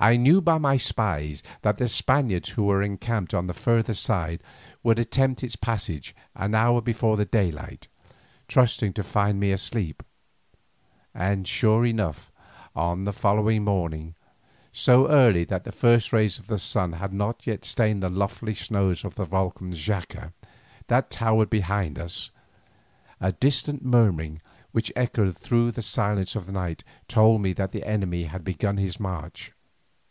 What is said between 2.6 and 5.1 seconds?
were encamped on the further side would